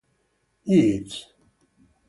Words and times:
Yeats. 0.65 1.15